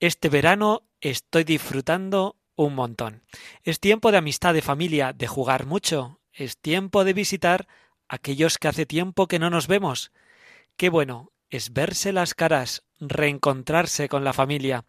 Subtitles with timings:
[0.00, 3.24] Este verano estoy disfrutando un montón.
[3.64, 6.20] Es tiempo de amistad, de familia, de jugar mucho.
[6.32, 7.66] Es tiempo de visitar
[8.08, 10.12] a aquellos que hace tiempo que no nos vemos.
[10.76, 14.84] Qué bueno es verse las caras, reencontrarse con la familia.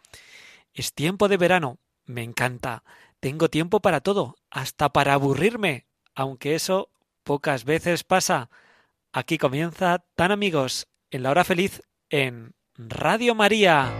[0.73, 1.79] Es tiempo de verano.
[2.05, 2.83] Me encanta.
[3.19, 6.89] Tengo tiempo para todo, hasta para aburrirme, aunque eso
[7.23, 8.49] pocas veces pasa.
[9.11, 13.91] Aquí comienza Tan Amigos, en la hora feliz, en Radio María.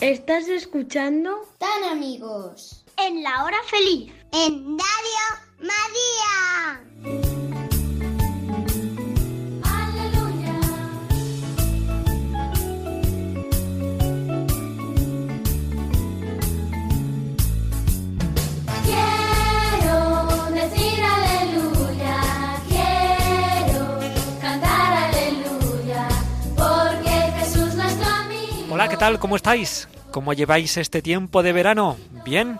[0.00, 1.40] ¿Estás escuchando?
[1.58, 2.84] Tan amigos.
[2.96, 4.12] En la hora feliz.
[4.32, 6.47] En Radio María.
[28.98, 29.20] Tal?
[29.20, 29.88] ¿Cómo estáis?
[30.10, 31.96] ¿Cómo lleváis este tiempo de verano?
[32.24, 32.58] ¿Bien?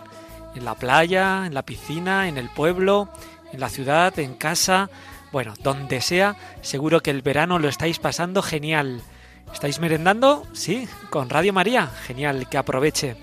[0.55, 3.09] ¿En la playa, en la piscina, en el pueblo,
[3.51, 4.89] en la ciudad, en casa?
[5.33, 9.01] Bueno, donde sea, seguro que el verano lo estáis pasando genial.
[9.51, 10.47] ¿Estáis merendando?
[10.53, 11.87] Sí, con Radio María.
[11.87, 13.17] Genial, que aproveche.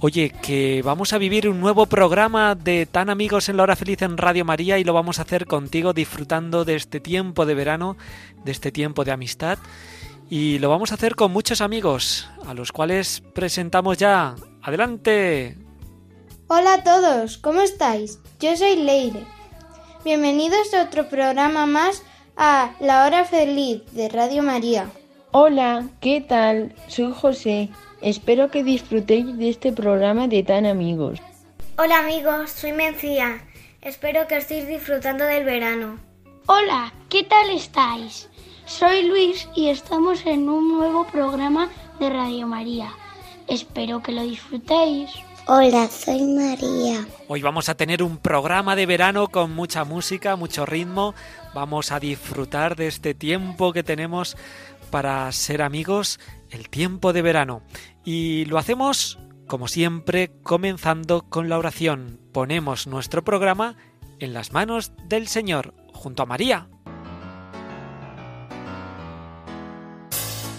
[0.00, 4.02] Oye, que vamos a vivir un nuevo programa de Tan Amigos en la Hora Feliz
[4.02, 7.96] en Radio María y lo vamos a hacer contigo disfrutando de este tiempo de verano,
[8.44, 9.60] de este tiempo de amistad.
[10.34, 14.34] Y lo vamos a hacer con muchos amigos, a los cuales presentamos ya.
[14.62, 15.58] ¡Adelante!
[16.46, 18.18] Hola a todos, ¿cómo estáis?
[18.40, 19.26] Yo soy Leire.
[20.06, 22.02] Bienvenidos a otro programa más
[22.34, 24.90] a La Hora Feliz de Radio María.
[25.32, 26.74] Hola, ¿qué tal?
[26.88, 27.68] Soy José.
[28.00, 31.20] Espero que disfrutéis de este programa de tan amigos.
[31.76, 33.46] Hola amigos, soy Mencía.
[33.82, 35.98] Espero que estéis disfrutando del verano.
[36.46, 38.30] Hola, ¿qué tal estáis?
[38.66, 41.68] Soy Luis y estamos en un nuevo programa
[41.98, 42.90] de Radio María.
[43.48, 45.10] Espero que lo disfrutéis.
[45.46, 47.04] Hola, soy María.
[47.26, 51.14] Hoy vamos a tener un programa de verano con mucha música, mucho ritmo.
[51.52, 54.36] Vamos a disfrutar de este tiempo que tenemos
[54.90, 56.20] para ser amigos,
[56.50, 57.62] el tiempo de verano.
[58.04, 59.18] Y lo hacemos,
[59.48, 62.20] como siempre, comenzando con la oración.
[62.32, 63.76] Ponemos nuestro programa
[64.20, 66.68] en las manos del Señor, junto a María.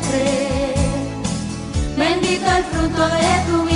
[0.00, 0.74] Vientre,
[1.96, 3.69] bendito el fruto de tu vientre.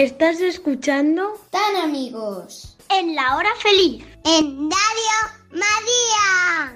[0.00, 1.34] ¿Estás escuchando?
[1.50, 2.74] Tan amigos.
[2.88, 4.02] En la hora feliz.
[4.24, 5.18] En Radio
[5.50, 6.74] María.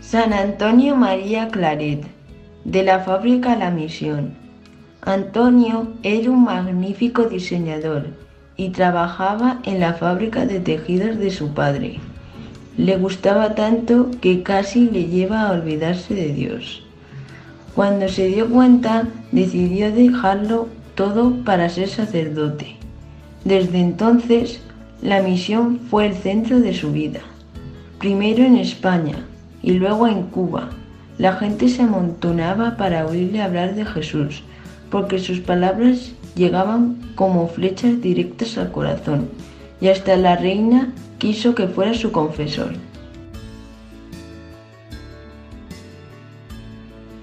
[0.00, 2.04] San Antonio María Claret,
[2.64, 4.39] de la fábrica La Misión.
[5.02, 8.08] Antonio era un magnífico diseñador
[8.56, 11.98] y trabajaba en la fábrica de tejidos de su padre.
[12.76, 16.82] Le gustaba tanto que casi le lleva a olvidarse de Dios.
[17.74, 22.76] Cuando se dio cuenta, decidió dejarlo todo para ser sacerdote.
[23.44, 24.60] Desde entonces,
[25.00, 27.20] la misión fue el centro de su vida.
[27.98, 29.24] Primero en España,
[29.62, 30.70] y luego en Cuba.
[31.18, 34.42] La gente se amontonaba para oírle hablar de Jesús,
[34.90, 39.28] porque sus palabras llegaban como flechas directas al corazón,
[39.80, 42.74] y hasta la reina quiso que fuera su confesor.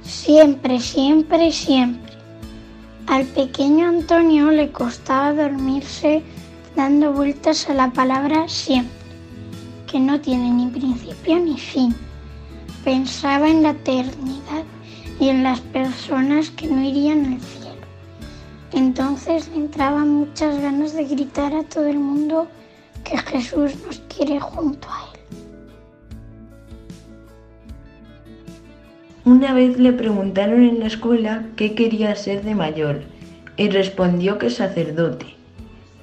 [0.03, 2.13] Siempre, siempre, siempre.
[3.07, 6.23] Al pequeño Antonio le costaba dormirse
[6.75, 8.93] dando vueltas a la palabra siempre,
[9.89, 11.95] que no tiene ni principio ni fin
[12.87, 14.63] pensaba en la eternidad
[15.19, 17.67] y en las personas que no irían al cielo.
[18.73, 22.47] Entonces le entraban muchas ganas de gritar a todo el mundo
[23.03, 25.17] que Jesús nos quiere junto a él.
[29.25, 33.01] Una vez le preguntaron en la escuela qué quería ser de mayor
[33.57, 35.25] y respondió que sacerdote.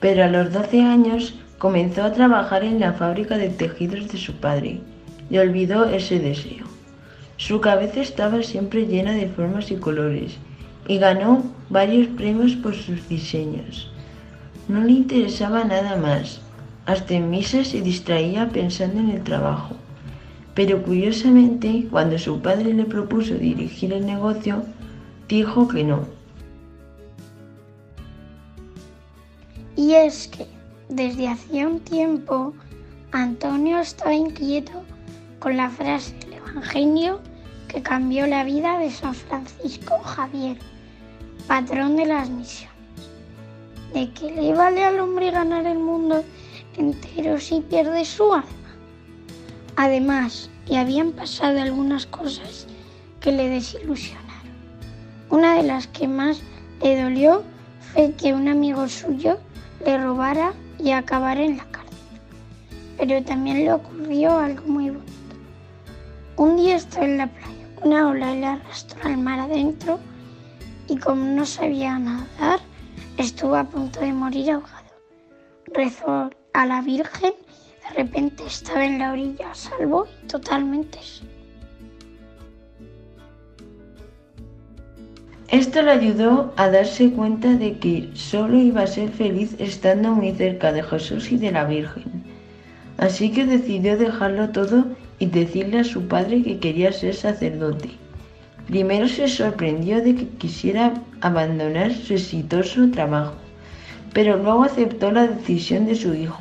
[0.00, 4.34] Pero a los 12 años comenzó a trabajar en la fábrica de tejidos de su
[4.34, 4.81] padre
[5.31, 6.74] y olvidó ese deseo.
[7.36, 10.36] Su cabeza estaba siempre llena de formas y colores
[10.86, 13.90] y ganó varios premios por sus diseños.
[14.69, 16.40] No le interesaba nada más.
[16.86, 19.75] Hasta en misa se distraía pensando en el trabajo.
[20.54, 24.62] Pero curiosamente, cuando su padre le propuso dirigir el negocio,
[25.28, 26.06] dijo que no.
[29.76, 30.46] Y es que
[30.88, 32.54] desde hacía un tiempo
[33.10, 34.72] Antonio estaba inquieto
[35.40, 36.14] con la frase
[36.54, 37.20] Evangelio
[37.66, 40.56] que cambió la vida de San Francisco Javier,
[41.48, 42.70] patrón de las misiones.
[43.92, 46.24] ¿De qué le vale al hombre ganar el mundo
[46.76, 48.46] entero si pierde su alma?
[49.74, 52.68] Además, le habían pasado algunas cosas
[53.20, 54.52] que le desilusionaron.
[55.30, 56.40] Una de las que más
[56.80, 57.42] le dolió
[57.92, 59.38] fue que un amigo suyo
[59.84, 61.98] le robara y acabara en la cárcel.
[62.96, 65.13] Pero también le ocurrió algo muy bonito.
[66.36, 69.98] Un día estaba en la playa, una ola le arrastró al mar adentro
[70.88, 72.60] y como no sabía nadar,
[73.19, 74.84] estuvo a punto de morir ahogado.
[75.72, 77.32] Rezó a la Virgen
[77.88, 80.98] de repente estaba en la orilla salvo y totalmente.
[85.48, 90.32] Esto le ayudó a darse cuenta de que solo iba a ser feliz estando muy
[90.32, 92.25] cerca de Jesús y de la Virgen.
[92.97, 94.87] Así que decidió dejarlo todo
[95.18, 97.90] y decirle a su padre que quería ser sacerdote.
[98.66, 103.35] Primero se sorprendió de que quisiera abandonar su exitoso trabajo,
[104.12, 106.40] pero luego aceptó la decisión de su hijo,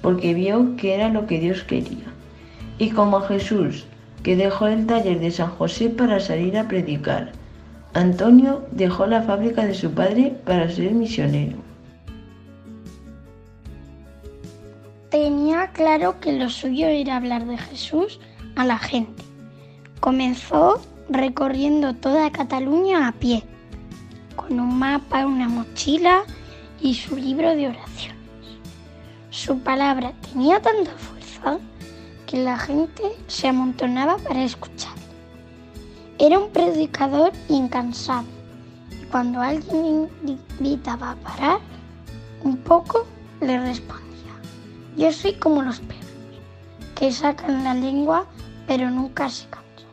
[0.00, 2.06] porque vio que era lo que Dios quería.
[2.78, 3.84] Y como Jesús,
[4.22, 7.32] que dejó el taller de San José para salir a predicar,
[7.92, 11.69] Antonio dejó la fábrica de su padre para ser misionero.
[15.22, 18.18] Tenía claro que lo suyo era hablar de Jesús
[18.56, 19.22] a la gente.
[20.00, 23.44] Comenzó recorriendo toda Cataluña a pie,
[24.34, 26.22] con un mapa, una mochila
[26.80, 28.16] y su libro de oraciones.
[29.28, 31.58] Su palabra tenía tanta fuerza
[32.26, 34.94] que la gente se amontonaba para escuchar.
[36.18, 38.30] Era un predicador incansable
[38.90, 41.58] y cuando alguien invitaba a parar
[42.42, 43.04] un poco,
[43.42, 44.09] le respondía.
[45.00, 46.04] Yo soy como los perros,
[46.94, 48.26] que sacan la lengua
[48.66, 49.88] pero nunca se cansan.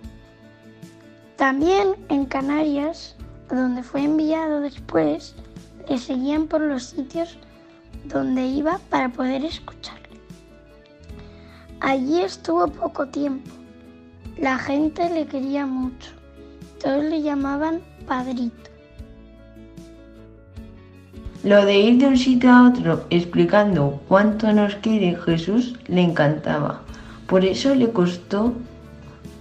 [1.38, 3.16] También en Canarias,
[3.48, 5.34] donde fue enviado después,
[5.88, 7.38] le seguían por los sitios
[8.04, 10.20] donde iba para poder escucharle.
[11.80, 13.50] Allí estuvo poco tiempo.
[14.38, 16.12] La gente le quería mucho.
[16.84, 18.67] Todos le llamaban padrito.
[21.44, 26.82] Lo de ir de un sitio a otro explicando cuánto nos quiere Jesús le encantaba.
[27.28, 28.54] Por eso le costó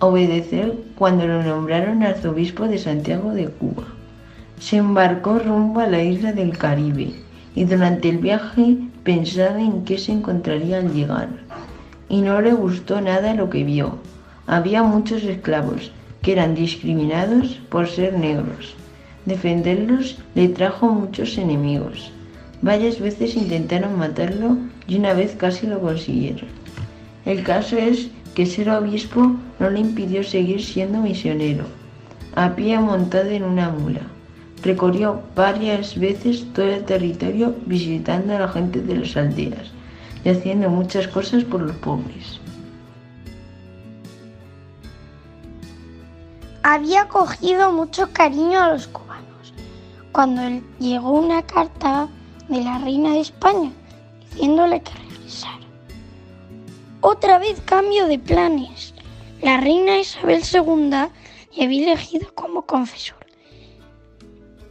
[0.00, 3.84] obedecer cuando lo nombraron arzobispo de Santiago de Cuba.
[4.60, 7.14] Se embarcó rumbo a la isla del Caribe
[7.54, 11.28] y durante el viaje pensaba en qué se encontraría al llegar.
[12.10, 13.96] Y no le gustó nada lo que vio.
[14.46, 18.76] Había muchos esclavos que eran discriminados por ser negros.
[19.26, 22.12] Defenderlos le trajo muchos enemigos.
[22.62, 24.56] Varias veces intentaron matarlo
[24.86, 26.48] y una vez casi lo consiguieron.
[27.24, 31.64] El caso es que ser obispo no le impidió seguir siendo misionero,
[32.36, 34.02] a pie montado en una mula.
[34.62, 39.72] Recorrió varias veces todo el territorio visitando a la gente de las aldeas
[40.24, 42.40] y haciendo muchas cosas por los pobres.
[46.68, 49.54] Había cogido mucho cariño a los cubanos.
[50.10, 52.08] Cuando llegó una carta
[52.48, 53.70] de la reina de España
[54.32, 55.60] diciéndole que regresara.
[57.02, 58.94] Otra vez cambio de planes.
[59.42, 60.90] La reina Isabel II
[61.56, 63.24] le había elegido como confesor.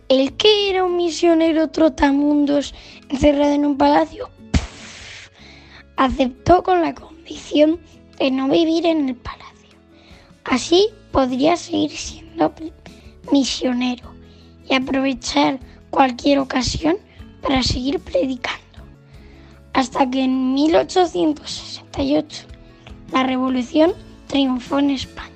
[0.09, 2.75] El que era un misionero trotamundos
[3.07, 4.29] encerrado en un palacio
[5.95, 7.79] aceptó con la condición
[8.19, 9.45] de no vivir en el palacio.
[10.43, 12.51] Así podría seguir siendo
[13.31, 14.03] misionero
[14.69, 16.97] y aprovechar cualquier ocasión
[17.41, 18.59] para seguir predicando.
[19.71, 22.47] Hasta que en 1868
[23.13, 23.93] la revolución
[24.27, 25.29] triunfó en España.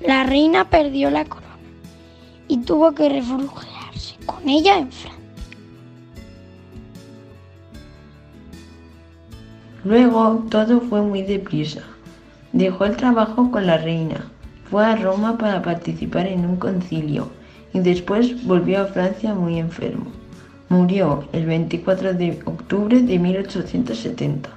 [0.00, 1.58] La reina perdió la corona
[2.48, 5.20] y tuvo que refugiarse con ella en Francia.
[9.84, 11.82] Luego todo fue muy deprisa.
[12.54, 14.30] Dejó el trabajo con la reina,
[14.70, 17.28] fue a Roma para participar en un concilio
[17.72, 20.06] y después volvió a Francia muy enfermo.
[20.68, 24.50] Murió el 24 de octubre de 1870.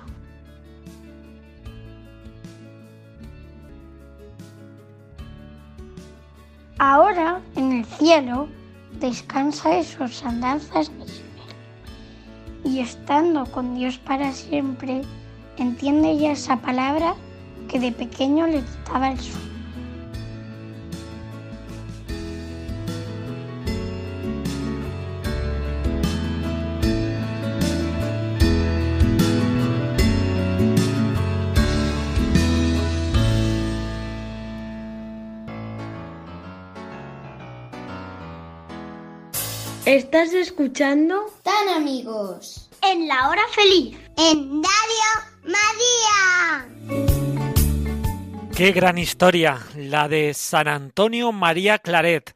[6.77, 8.47] Ahora, en el cielo,
[8.99, 10.91] descansa de sus andanzas.
[12.63, 15.01] Y estando con Dios para siempre,
[15.57, 17.15] entiende ya esa palabra
[17.67, 19.52] que de pequeño le quitaba el sueño.
[39.93, 42.67] Estás escuchando Tan amigos.
[42.81, 43.95] En la hora feliz.
[44.17, 45.11] En Radio
[45.43, 46.67] María.
[48.57, 52.35] Qué gran historia, la de San Antonio María Claret,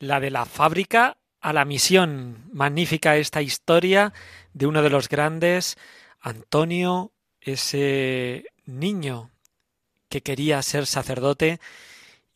[0.00, 2.50] la de la fábrica a la misión.
[2.52, 4.12] Magnífica esta historia
[4.52, 5.76] de uno de los grandes,
[6.18, 9.30] Antonio, ese niño
[10.08, 11.60] que quería ser sacerdote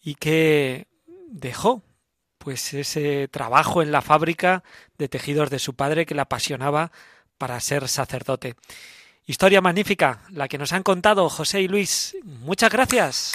[0.00, 0.86] y que
[1.26, 1.82] dejó
[2.42, 4.64] pues ese trabajo en la fábrica
[4.96, 6.90] de tejidos de su padre que le apasionaba
[7.36, 8.56] para ser sacerdote.
[9.26, 12.16] Historia magnífica, la que nos han contado José y Luis.
[12.24, 13.32] Muchas gracias.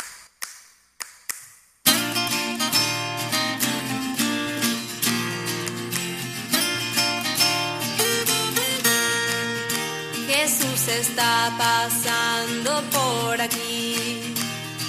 [10.28, 14.34] Jesús está pasando por aquí.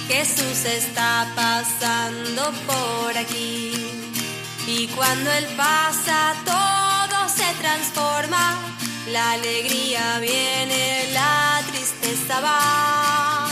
[0.07, 4.06] Jesús está pasando por aquí.
[4.67, 8.59] Y cuando Él pasa todo se transforma.
[9.09, 13.47] La alegría viene, la tristeza va.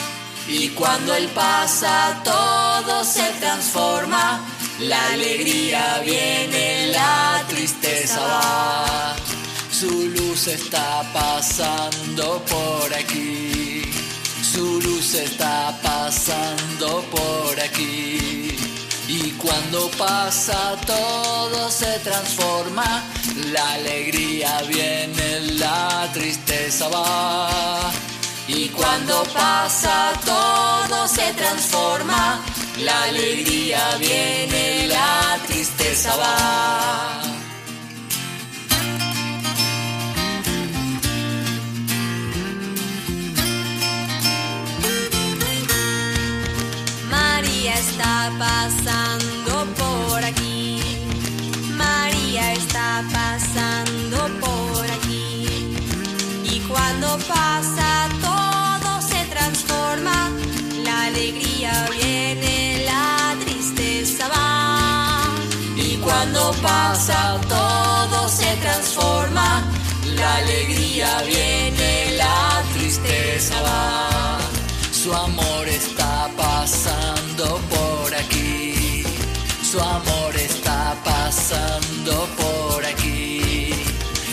[0.50, 4.42] Y cuando Él pasa todo se transforma.
[4.80, 9.16] La alegría viene, la tristeza va.
[9.72, 13.84] Su luz está pasando por aquí.
[14.44, 17.35] Su luz está pasando por
[19.76, 23.04] cuando pasa todo se transforma.
[23.52, 27.92] La alegría viene, la tristeza va.
[28.48, 32.40] Y cuando pasa todo se transforma.
[32.84, 37.22] La alegría viene, la tristeza va.
[47.10, 49.35] María está pasando
[49.74, 50.80] por aquí.
[51.72, 55.76] María está pasando por aquí.
[56.44, 60.30] Y cuando pasa todo se transforma.
[60.84, 65.22] La alegría viene, la tristeza va.
[65.76, 69.64] Y cuando pasa todo se transforma.
[70.16, 74.38] La alegría viene, la tristeza va.
[74.92, 77.75] Su amor está pasando por aquí.
[79.76, 83.74] Su amor está pasando por aquí.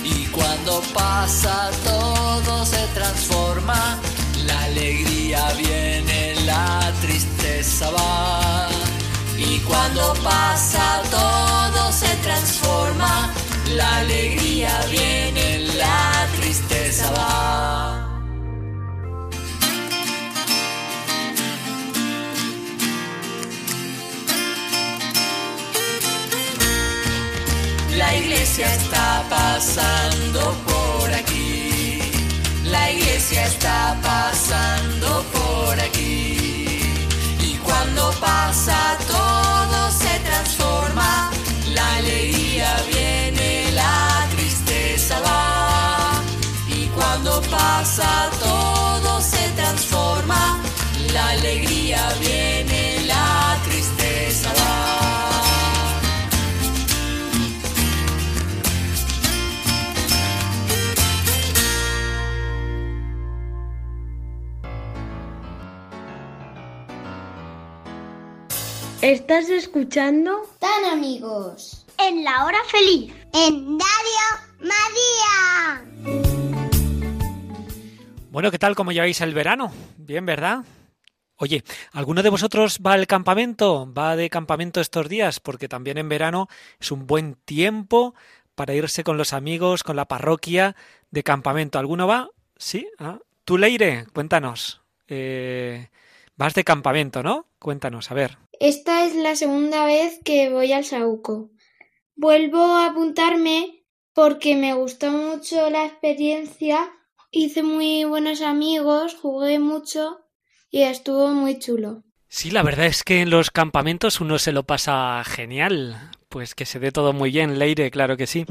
[0.05, 3.99] Y cuando pasa todo se transforma,
[4.47, 8.69] la alegría viene, la tristeza va.
[9.37, 13.33] Y cuando pasa todo se transforma,
[13.75, 17.72] la alegría viene, la tristeza va.
[28.63, 32.01] Iglesia está pasando por aquí.
[32.65, 36.81] La iglesia está pasando por aquí.
[37.41, 38.77] Y cuando pasa
[39.09, 41.31] todo se transforma.
[41.75, 46.23] La alegría viene, la tristeza va.
[46.69, 50.61] Y cuando pasa todo se transforma.
[51.13, 52.62] La alegría viene,
[69.03, 70.43] ¿Estás escuchando?
[70.61, 71.85] Tan amigos.
[71.99, 73.13] En la hora feliz.
[73.35, 74.23] En Radio
[74.61, 75.85] María.
[78.31, 78.77] Bueno, ¿qué tal?
[78.77, 79.73] ¿Cómo lleváis el verano?
[79.97, 80.65] Bien, ¿verdad?
[81.35, 83.93] Oye, ¿alguno de vosotros va al campamento?
[83.93, 85.41] ¿Va de campamento estos días?
[85.41, 86.47] Porque también en verano
[86.79, 88.15] es un buen tiempo
[88.55, 90.77] para irse con los amigos, con la parroquia
[91.11, 91.81] de campamento.
[91.81, 92.31] ¿Alguno va?
[92.57, 92.87] ¿Sí?
[93.01, 93.19] ¿Ah?
[93.45, 94.07] ¿Tú, Leire?
[94.13, 94.81] Cuéntanos.
[95.09, 95.89] Eh,
[96.37, 97.49] vas de campamento, ¿no?
[97.59, 98.39] Cuéntanos, a ver.
[98.63, 101.51] Esta es la segunda vez que voy al Sauco.
[102.15, 103.83] Vuelvo a apuntarme
[104.15, 106.79] porque me gustó mucho la experiencia,
[107.33, 110.21] hice muy buenos amigos, jugué mucho
[110.71, 112.05] y estuvo muy chulo.
[112.29, 116.13] Sí, la verdad es que en los campamentos uno se lo pasa genial.
[116.29, 118.47] Pues que se dé todo muy bien, Leire, claro que sí.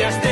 [0.00, 0.29] Caricias de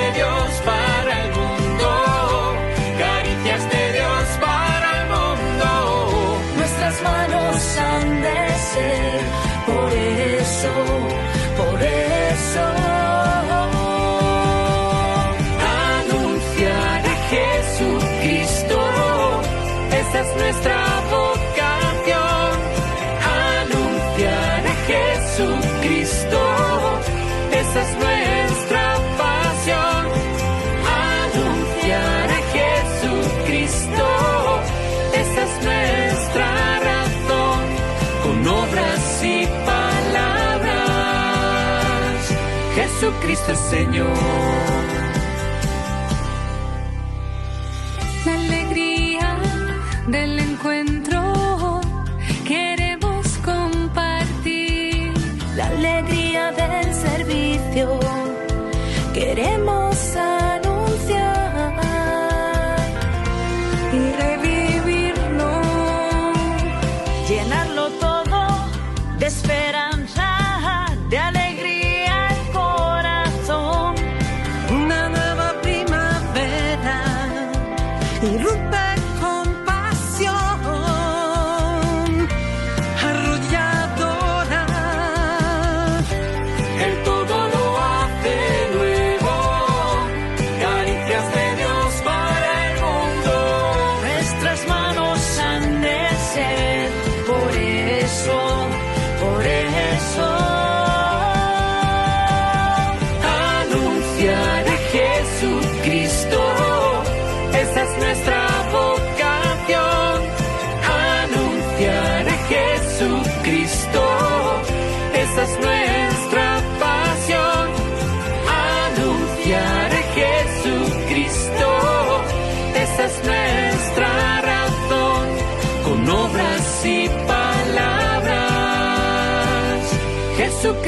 [43.00, 44.57] Jesucristo es Señor.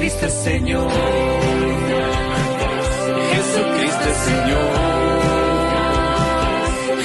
[0.01, 0.91] Jesucristo es Señor.
[4.25, 4.71] Señor.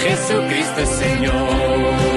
[0.01, 2.14] Jesucristo es Señor.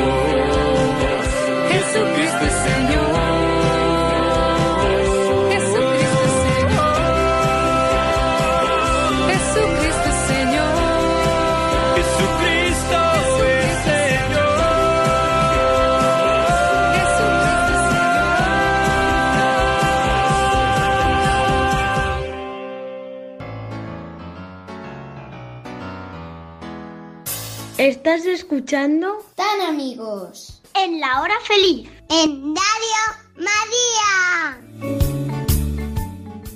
[27.88, 29.16] ¿Estás escuchando?
[29.34, 30.60] Tan amigos.
[30.74, 31.90] En la hora feliz.
[32.10, 33.00] En Radio
[33.34, 34.60] María.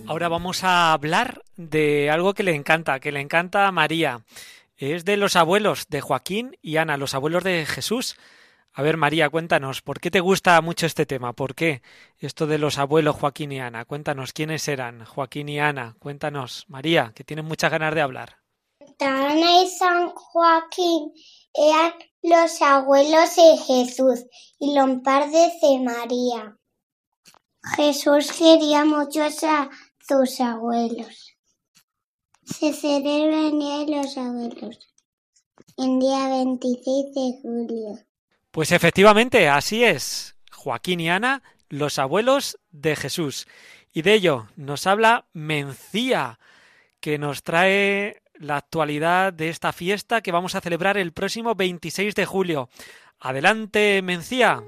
[0.06, 4.20] Ahora vamos a hablar de algo que le encanta, que le encanta a María.
[4.76, 8.18] Es de los abuelos de Joaquín y Ana, los abuelos de Jesús.
[8.74, 11.32] A ver, María, cuéntanos, ¿por qué te gusta mucho este tema?
[11.32, 11.80] ¿Por qué
[12.18, 13.86] esto de los abuelos Joaquín y Ana?
[13.86, 15.96] Cuéntanos quiénes eran Joaquín y Ana.
[15.98, 18.41] Cuéntanos, María, que tienes muchas ganas de hablar.
[19.02, 21.12] Ana y San Joaquín
[21.54, 24.24] eran los abuelos de Jesús
[24.58, 26.56] y los padres de María.
[27.76, 31.36] Jesús quería mucho a sus abuelos.
[32.44, 33.50] Se celebra
[33.86, 34.78] los Abuelos,
[35.78, 37.98] el día 26 de julio.
[38.50, 40.34] Pues efectivamente, así es.
[40.52, 43.46] Joaquín y Ana, los abuelos de Jesús.
[43.92, 46.38] Y de ello nos habla Mencía,
[47.00, 52.14] que nos trae la actualidad de esta fiesta que vamos a celebrar el próximo 26
[52.14, 52.68] de julio.
[53.20, 54.62] Adelante, Mencía.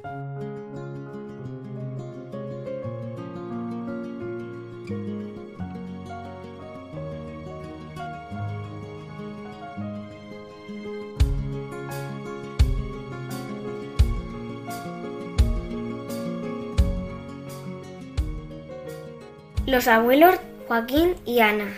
[19.67, 20.37] Los abuelos
[20.69, 21.73] Joaquín y Ana.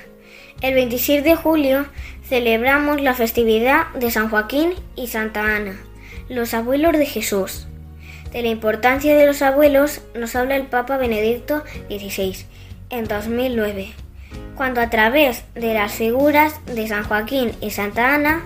[0.62, 1.86] El 26 de julio
[2.26, 5.78] celebramos la festividad de San Joaquín y Santa Ana,
[6.30, 7.66] los abuelos de Jesús.
[8.32, 12.46] De la importancia de los abuelos nos habla el Papa Benedicto XVI
[12.88, 13.92] en 2009,
[14.56, 18.42] cuando a través de las figuras de San Joaquín y Santa Ana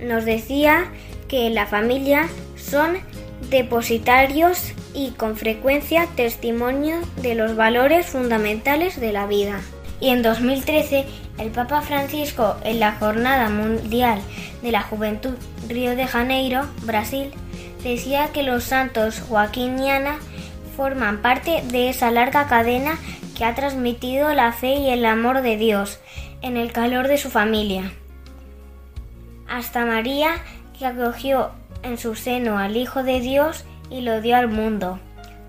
[0.00, 0.92] nos decía
[1.28, 2.98] que la familia son
[3.48, 9.62] depositarios y con frecuencia testimonio de los valores fundamentales de la vida.
[10.00, 11.06] Y en 2013
[11.38, 14.20] el Papa Francisco en la Jornada Mundial
[14.62, 15.34] de la Juventud
[15.68, 17.32] Río de Janeiro, Brasil,
[17.82, 20.18] decía que los santos Joaquín y Ana
[20.76, 22.98] forman parte de esa larga cadena
[23.36, 25.98] que ha transmitido la fe y el amor de Dios
[26.42, 27.92] en el calor de su familia.
[29.48, 30.36] Hasta María,
[30.78, 31.50] que acogió
[31.82, 34.98] en su seno al Hijo de Dios y lo dio al mundo.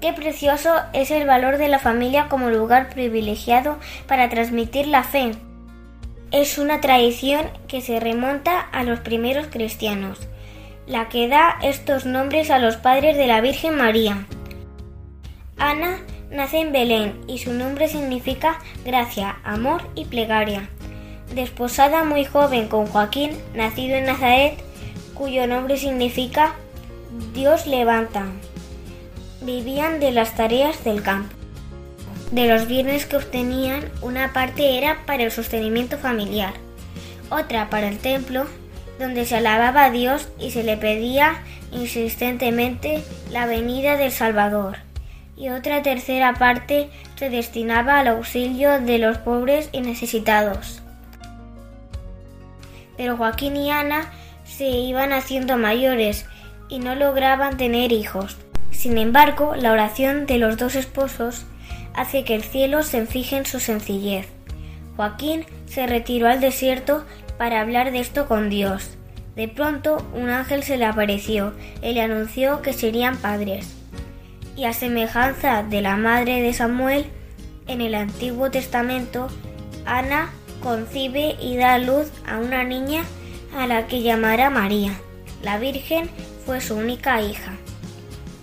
[0.01, 5.31] Qué precioso es el valor de la familia como lugar privilegiado para transmitir la fe.
[6.35, 10.19] Es una tradición que se remonta a los primeros cristianos,
[10.85, 14.25] la que da estos nombres a los padres de la Virgen María.
[15.55, 20.67] Ana nace en Belén y su nombre significa gracia, amor y plegaria.
[21.33, 24.61] Desposada muy joven con Joaquín, nacido en Nazaret,
[25.13, 26.55] cuyo nombre significa
[27.33, 28.25] Dios levanta.
[29.39, 31.34] Vivían de las tareas del campo.
[32.35, 36.51] De los bienes que obtenían, una parte era para el sostenimiento familiar,
[37.29, 38.45] otra para el templo,
[38.99, 44.79] donde se alababa a Dios y se le pedía insistentemente la venida del Salvador,
[45.37, 50.81] y otra tercera parte se destinaba al auxilio de los pobres y necesitados.
[52.97, 54.11] Pero Joaquín y Ana
[54.43, 56.25] se iban haciendo mayores
[56.67, 58.35] y no lograban tener hijos.
[58.71, 61.45] Sin embargo, la oración de los dos esposos
[61.95, 64.27] hace que el cielo se fije en su sencillez.
[64.95, 67.03] Joaquín se retiró al desierto
[67.37, 68.91] para hablar de esto con Dios.
[69.35, 73.73] De pronto un ángel se le apareció y le anunció que serían padres.
[74.55, 77.05] Y a semejanza de la madre de Samuel,
[77.67, 79.27] en el Antiguo Testamento,
[79.85, 80.29] Ana
[80.61, 83.03] concibe y da luz a una niña
[83.57, 84.93] a la que llamará María.
[85.41, 86.09] La Virgen
[86.45, 87.53] fue su única hija.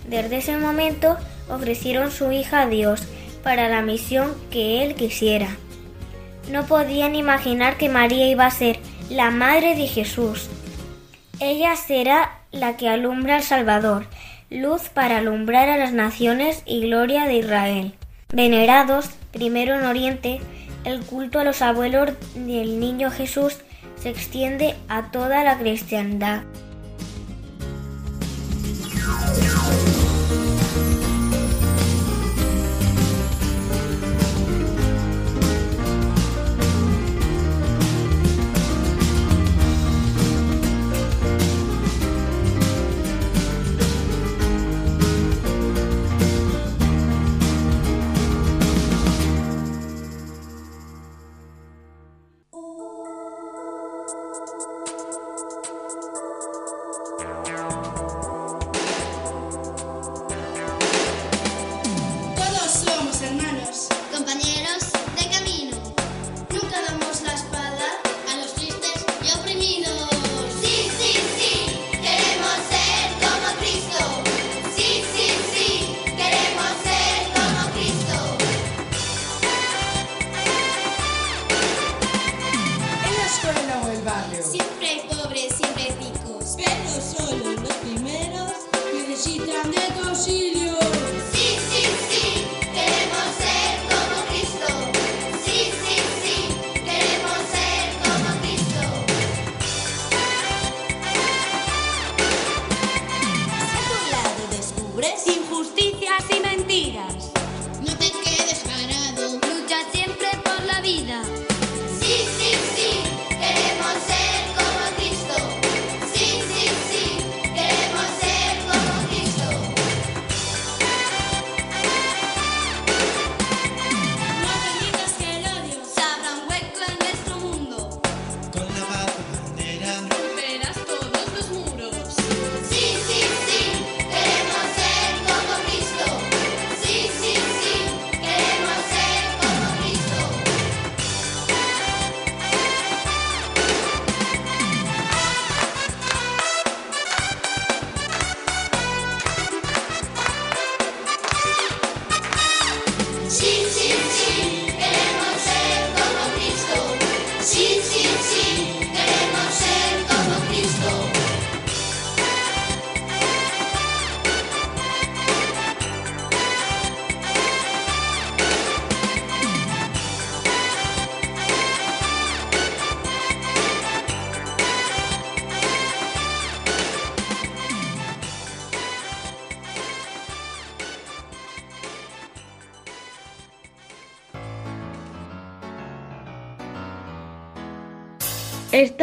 [0.07, 1.17] Desde ese momento
[1.49, 3.07] ofrecieron su hija a Dios
[3.43, 5.49] para la misión que él quisiera.
[6.51, 8.79] No podían imaginar que María iba a ser
[9.09, 10.49] la madre de Jesús.
[11.39, 14.07] Ella será la que alumbra al Salvador,
[14.49, 17.93] luz para alumbrar a las naciones y gloria de Israel.
[18.31, 20.39] Venerados, primero en Oriente,
[20.85, 23.57] el culto a los abuelos del niño Jesús
[23.95, 26.43] se extiende a toda la cristiandad.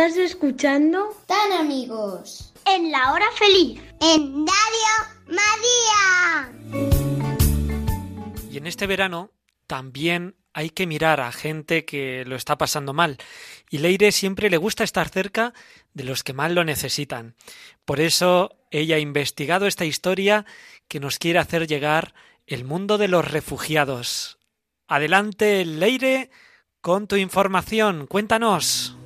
[0.00, 2.54] Estás escuchando Tan amigos.
[2.64, 3.82] en la hora feliz.
[4.00, 6.54] En Radio María.
[8.50, 9.30] Y en este verano
[9.66, 13.18] también hay que mirar a gente que lo está pasando mal.
[13.68, 15.52] Y Leire siempre le gusta estar cerca
[15.92, 17.34] de los que más lo necesitan.
[17.84, 20.46] Por eso ella ha investigado esta historia
[20.88, 22.14] que nos quiere hacer llegar
[22.46, 24.38] el mundo de los refugiados.
[24.88, 26.30] Adelante, Leire,
[26.80, 28.06] con tu información.
[28.06, 28.96] Cuéntanos.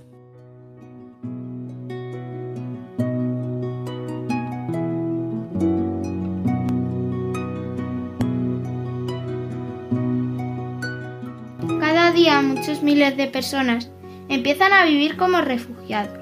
[12.67, 13.91] Muchos miles de personas
[14.31, 16.19] empiezan a vivir como refugiados.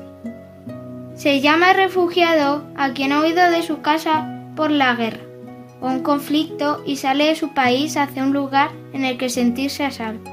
[1.15, 5.23] Se llama refugiado a quien ha huido de su casa por la guerra
[5.81, 9.85] o un conflicto y sale de su país hacia un lugar en el que sentirse
[9.85, 10.25] a salvo.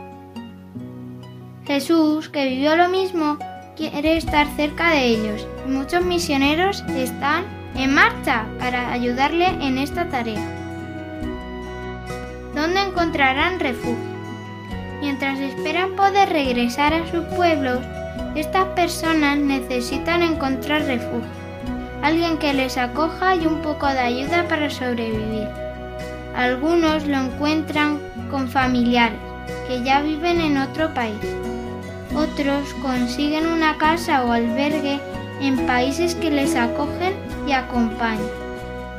[1.67, 3.38] Jesús, que vivió lo mismo,
[3.78, 7.43] quiere estar cerca de ellos y muchos misioneros están
[7.76, 10.43] en marcha para ayudarle en esta tarea.
[12.56, 14.09] ¿Dónde encontrarán refugio?
[15.02, 17.80] Mientras esperan poder regresar a sus pueblos,
[18.36, 21.30] estas personas necesitan encontrar refugio,
[22.02, 25.48] alguien que les acoja y un poco de ayuda para sobrevivir.
[26.36, 29.20] Algunos lo encuentran con familiares
[29.68, 31.18] que ya viven en otro país.
[32.14, 35.00] Otros consiguen una casa o albergue
[35.42, 37.14] en países que les acogen
[37.48, 38.28] y acompañan.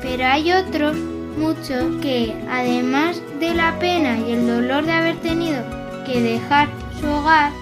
[0.00, 0.96] Pero hay otros,
[1.36, 5.79] muchos, que además de la pena y el dolor de haber tenido
[6.12, 6.68] que dejar
[7.00, 7.52] su hogar,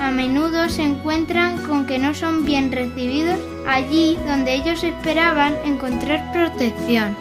[0.00, 6.32] a menudo se encuentran con que no son bien recibidos allí donde ellos esperaban encontrar
[6.32, 7.16] protección.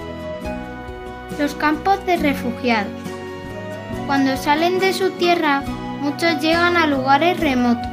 [1.40, 2.92] Los campos de refugiados.
[4.08, 5.64] Cuando salen de su tierra,
[6.02, 7.88] muchos llegan a lugares remotos,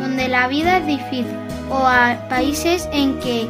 [0.00, 1.36] donde la vida es difícil,
[1.70, 3.48] o a países en que,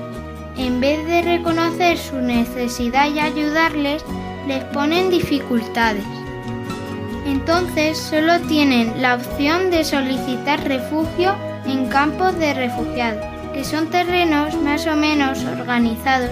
[0.57, 4.05] en vez de reconocer su necesidad y ayudarles,
[4.49, 6.22] les ponen dificultades.
[7.27, 11.35] Entonces solo tienen la opción de solicitar refugio
[11.67, 16.31] en campos de refugiados, que son terrenos más o menos organizados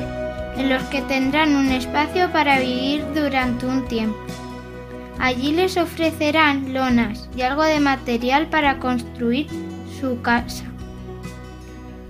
[0.57, 4.19] en los que tendrán un espacio para vivir durante un tiempo.
[5.19, 9.47] Allí les ofrecerán lonas y algo de material para construir
[10.01, 10.65] su casa.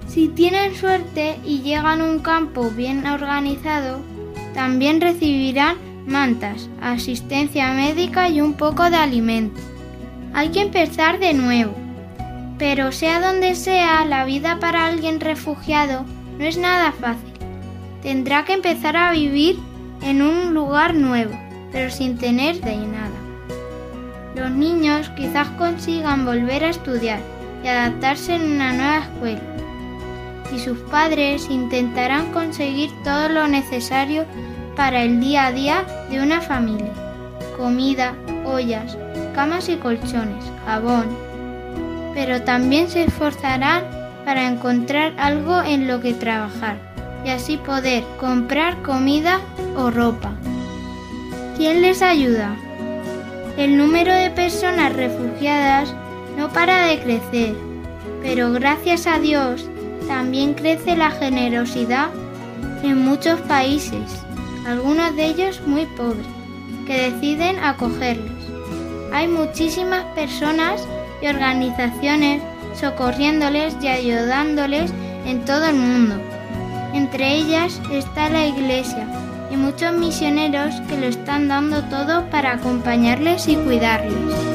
[0.07, 4.01] Si tienen suerte y llegan a un campo bien organizado,
[4.55, 5.77] también recibirán
[6.11, 9.61] mantas, asistencia médica y un poco de alimento.
[10.35, 11.75] Hay que empezar de nuevo.
[12.59, 16.05] Pero sea donde sea, la vida para alguien refugiado
[16.39, 17.33] no es nada fácil.
[18.03, 19.59] Tendrá que empezar a vivir
[20.03, 21.33] en un lugar nuevo,
[21.73, 23.11] pero sin tener de nada.
[24.35, 27.21] Los niños quizás consigan volver a estudiar
[27.65, 29.41] y adaptarse en una nueva escuela.
[30.55, 34.25] Y sus padres intentarán conseguir todo lo necesario
[34.81, 36.91] para el día a día de una familia.
[37.59, 38.15] Comida,
[38.47, 38.97] ollas,
[39.35, 41.05] camas y colchones, jabón.
[42.15, 43.85] Pero también se esforzarán
[44.25, 46.79] para encontrar algo en lo que trabajar
[47.27, 49.41] y así poder comprar comida
[49.77, 50.33] o ropa.
[51.59, 52.57] ¿Quién les ayuda?
[53.59, 55.95] El número de personas refugiadas
[56.39, 57.55] no para de crecer,
[58.23, 59.69] pero gracias a Dios
[60.09, 62.09] también crece la generosidad
[62.83, 64.25] en muchos países
[64.67, 66.27] algunos de ellos muy pobres,
[66.87, 68.31] que deciden acogerlos.
[69.13, 70.87] Hay muchísimas personas
[71.23, 72.43] y organizaciones
[72.75, 74.93] socorriéndoles y ayudándoles
[75.27, 76.17] en todo el mundo.
[76.95, 79.07] Entre ellas está la Iglesia
[79.51, 84.50] y muchos misioneros que lo están dando todo para acompañarles y cuidarles.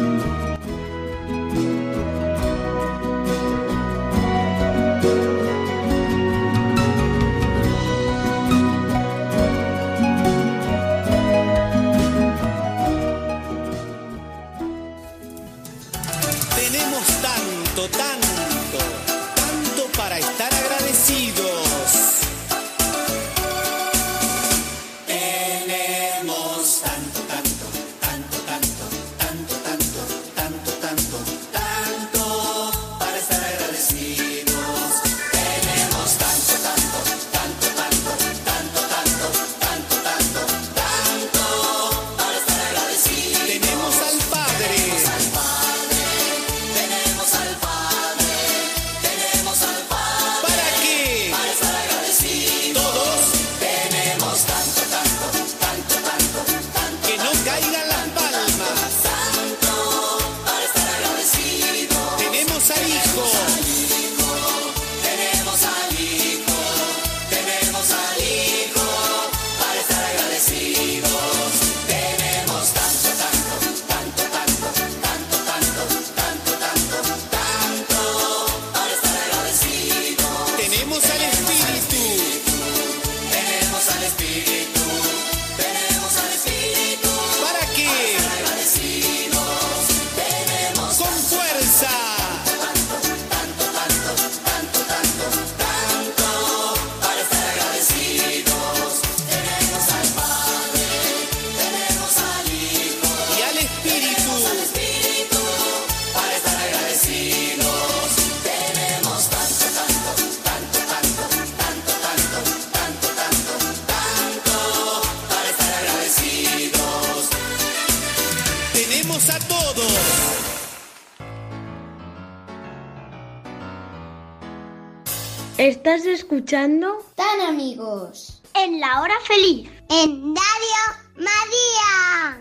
[125.68, 127.04] ¿Estás escuchando?
[127.16, 128.40] Tan amigos.
[128.54, 129.68] En la hora feliz.
[129.90, 130.84] En Radio
[131.16, 132.40] María.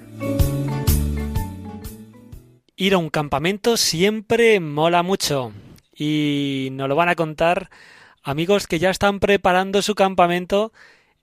[2.76, 5.54] Ir a un campamento siempre mola mucho
[5.96, 7.70] y nos lo van a contar
[8.22, 10.74] amigos que ya están preparando su campamento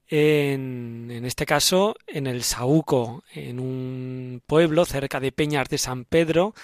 [0.07, 6.05] en, en este caso en el Saúco, en un pueblo cerca de Peñas de San
[6.05, 6.55] Pedro,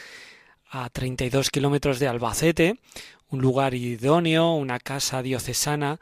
[0.70, 2.80] a 32 kilómetros de Albacete,
[3.30, 6.00] un lugar idóneo, una casa diocesana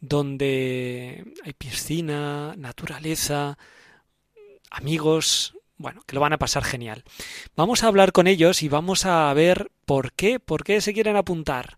[0.00, 3.58] donde hay piscina, naturaleza,
[4.70, 7.04] amigos, bueno, que lo van a pasar genial.
[7.56, 11.16] Vamos a hablar con ellos y vamos a ver por qué, por qué se quieren
[11.16, 11.76] apuntar.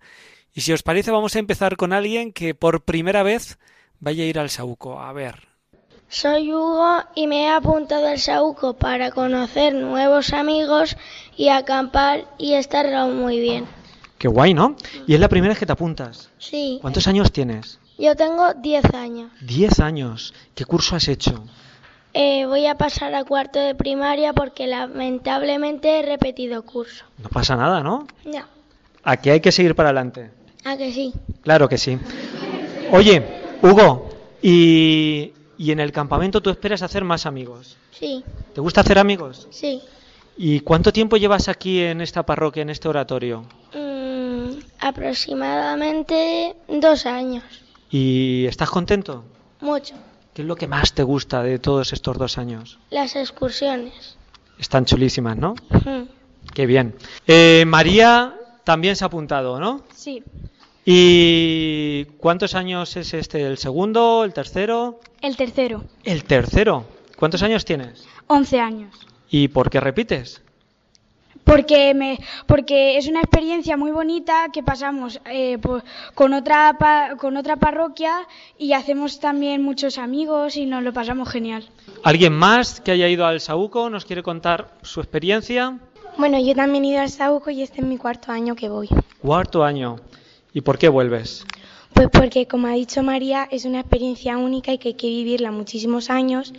[0.52, 3.58] Y si os parece, vamos a empezar con alguien que por primera vez
[4.00, 5.00] vaya a ir al Sauco.
[5.00, 5.48] A ver.
[6.08, 10.96] Soy Hugo y me he apuntado al Sauco para conocer nuevos amigos
[11.36, 13.77] y acampar y estar muy bien.
[14.18, 14.76] Qué guay, ¿no?
[15.06, 16.28] Y es la primera vez que te apuntas.
[16.38, 16.78] Sí.
[16.80, 17.78] ¿Cuántos años tienes?
[17.98, 19.30] Yo tengo 10 años.
[19.40, 20.34] Diez años.
[20.54, 21.44] ¿Qué curso has hecho?
[22.14, 27.04] Eh, voy a pasar a cuarto de primaria porque lamentablemente he repetido curso.
[27.22, 28.06] No pasa nada, ¿no?
[28.24, 28.46] Ya,
[29.04, 30.30] Aquí hay que seguir para adelante.
[30.64, 31.12] ¿a que sí?
[31.42, 31.98] Claro que sí.
[32.92, 33.22] Oye,
[33.62, 34.08] Hugo,
[34.42, 37.76] y, y en el campamento tú esperas hacer más amigos.
[37.92, 39.46] Sí, ¿Te gusta hacer amigos?
[39.50, 39.80] sí.
[40.40, 43.42] ¿Y cuánto tiempo llevas aquí en esta parroquia, en este oratorio?
[43.74, 43.87] Mm,
[44.80, 47.44] aproximadamente dos años.
[47.90, 49.24] ¿Y estás contento?
[49.60, 49.94] Mucho.
[50.34, 52.78] ¿Qué es lo que más te gusta de todos estos dos años?
[52.90, 54.16] Las excursiones.
[54.58, 55.54] Están chulísimas, ¿no?
[55.70, 56.02] Mm.
[56.54, 56.94] Qué bien.
[57.26, 59.82] Eh, María también se ha apuntado, ¿no?
[59.94, 60.22] Sí,
[60.90, 63.42] ¿Y cuántos años es este?
[63.46, 64.24] ¿El segundo?
[64.24, 65.00] ¿El tercero?
[65.20, 66.86] el tercero, El tercero.
[67.16, 68.06] ¿Cuántos años tienes?
[68.26, 68.94] 11 años.
[69.28, 70.40] ¿Y por qué repites?
[71.48, 75.80] Porque, me, porque es una experiencia muy bonita que pasamos eh, po-
[76.14, 78.26] con, otra, pa- con otra parroquia
[78.58, 81.66] y hacemos también muchos amigos y nos lo pasamos genial.
[82.04, 85.78] ¿Alguien más que haya ido al Saúco nos quiere contar su experiencia?
[86.18, 88.88] Bueno, yo también he ido al Sauco y este es mi cuarto año que voy.
[89.22, 89.96] Cuarto año.
[90.52, 91.46] ¿Y por qué vuelves?
[91.94, 95.50] Pues porque, como ha dicho María, es una experiencia única y que hay que vivirla
[95.50, 96.52] muchísimos años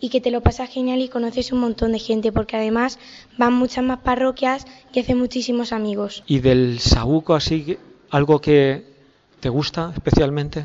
[0.00, 2.98] y que te lo pasas genial y conoces un montón de gente, porque además
[3.36, 4.64] van muchas más parroquias
[4.94, 6.22] y haces muchísimos amigos.
[6.26, 7.76] ¿Y del Saúco así
[8.10, 8.84] algo que
[9.40, 10.64] te gusta especialmente?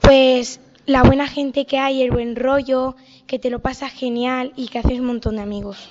[0.00, 2.94] Pues la buena gente que hay, el buen rollo,
[3.26, 5.88] que te lo pasas genial y que haces un montón de amigos.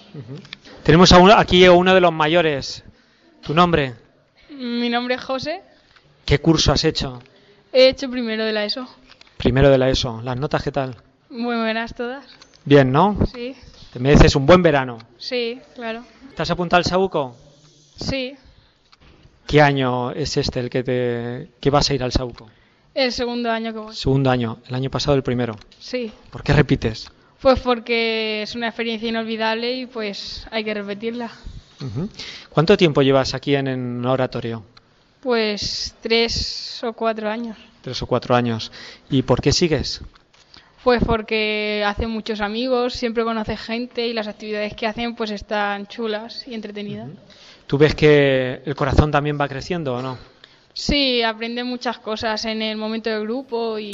[0.83, 2.83] Tenemos a uno- aquí a uno de los mayores.
[3.41, 3.95] ¿Tu nombre?
[4.51, 5.61] Mi nombre es José.
[6.25, 7.21] ¿Qué curso has hecho?
[7.71, 8.87] He hecho primero de la ESO.
[9.37, 10.21] Primero de la ESO.
[10.23, 10.95] ¿Las notas qué tal?
[11.29, 12.25] Muy buenas todas.
[12.65, 13.17] Bien, ¿no?
[13.33, 13.55] Sí,
[13.91, 14.97] Te mereces un buen verano.
[15.17, 16.03] sí, claro.
[16.35, 17.35] ¿Te has apuntado al Saúco?
[17.97, 18.35] Sí,
[19.45, 22.49] ¿Qué año es este el que te que vas a ir al Saúco?
[22.95, 23.95] el segundo año que voy.
[23.95, 24.59] Segundo año.
[24.67, 25.55] El año pasado el primero.
[25.79, 27.11] Sí, ¿Por qué repites?
[27.41, 31.29] pues porque es una experiencia inolvidable y pues hay que repetirla.
[32.49, 34.63] ¿Cuánto tiempo llevas aquí en, en oratorio?
[35.23, 37.57] Pues tres o cuatro años.
[37.81, 38.71] Tres o cuatro años.
[39.09, 40.01] ¿Y por qué sigues?
[40.83, 45.87] Pues porque hace muchos amigos, siempre conoce gente y las actividades que hacen pues están
[45.87, 47.07] chulas y entretenidas.
[47.67, 50.17] ¿Tú ves que el corazón también va creciendo o no?
[50.73, 53.91] Sí, aprende muchas cosas en el momento del grupo y...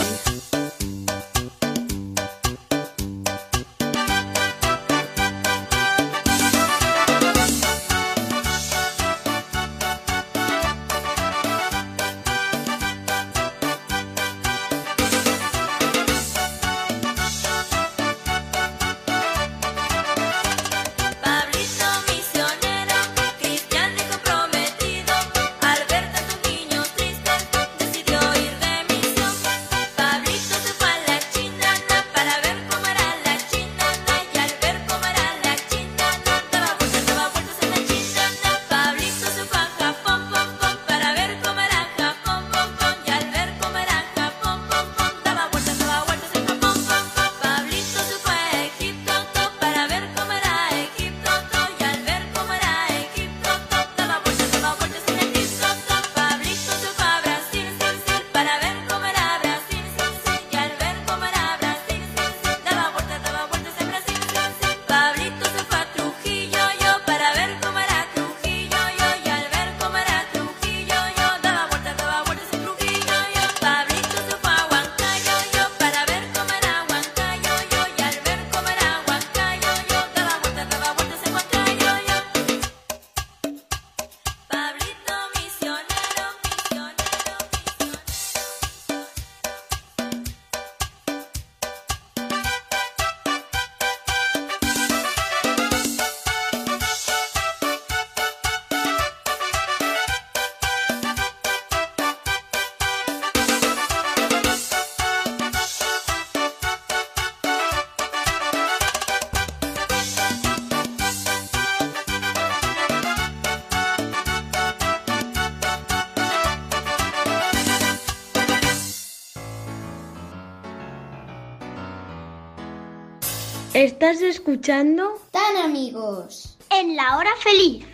[124.02, 125.20] ¿Estás escuchando?
[125.32, 126.58] Tan amigos.
[126.70, 127.86] En la hora feliz.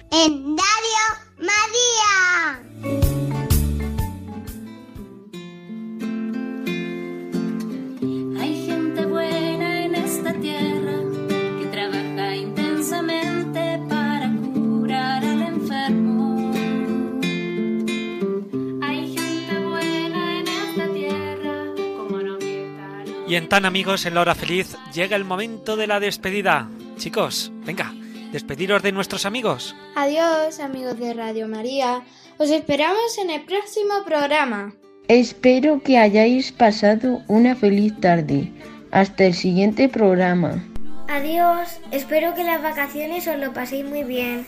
[23.64, 26.70] Amigos en la hora feliz llega el momento de la despedida.
[26.97, 27.93] Chicos, venga,
[28.34, 29.74] despediros de nuestros amigos.
[29.95, 32.03] Adiós, amigos de Radio María.
[32.38, 34.74] Os esperamos en el próximo programa.
[35.08, 38.51] Espero que hayáis pasado una feliz tarde.
[38.91, 40.62] Hasta el siguiente programa.
[41.08, 44.45] Adiós, espero que las vacaciones os lo paséis muy bien.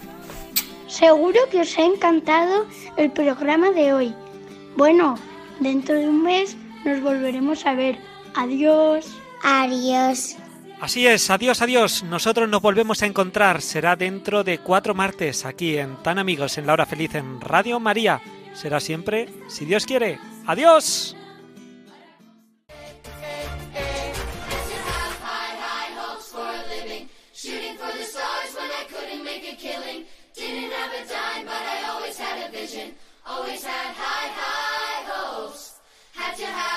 [0.88, 2.66] Seguro que os ha encantado
[2.98, 4.14] el programa de hoy.
[4.76, 5.16] Bueno,
[5.62, 8.07] dentro de un mes nos volveremos a ver.
[8.38, 9.18] Adiós.
[9.44, 10.38] Adiós.
[10.80, 12.04] Así es, adiós, adiós.
[12.04, 13.64] Nosotros nos volvemos a encontrar.
[13.64, 17.80] Será dentro de cuatro martes aquí en Tan Amigos en la Hora Feliz en Radio
[17.80, 18.22] María.
[18.54, 20.20] Será siempre, si Dios quiere.
[20.46, 21.16] Adiós.
[33.30, 35.74] Always had high, high hopes.
[36.14, 36.77] Had to have